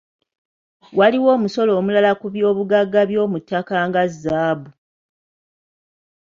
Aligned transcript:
Waliwo 0.97 1.29
omusolo 1.37 1.71
omulala 1.79 2.11
ku 2.19 2.27
by’obugagga 2.33 2.97
eby’omuttaka 3.05 3.75
nga 3.87 4.01
zzaabu. 4.11 4.69